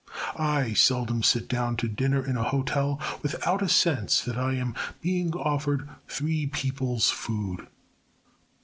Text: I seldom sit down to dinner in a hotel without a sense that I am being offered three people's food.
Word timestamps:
I 0.35 0.73
seldom 0.73 1.21
sit 1.21 1.47
down 1.47 1.77
to 1.77 1.87
dinner 1.87 2.25
in 2.25 2.35
a 2.35 2.41
hotel 2.49 2.99
without 3.21 3.61
a 3.61 3.69
sense 3.69 4.21
that 4.21 4.35
I 4.35 4.53
am 4.55 4.73
being 4.99 5.31
offered 5.33 5.87
three 6.07 6.47
people's 6.47 7.11
food. 7.11 7.67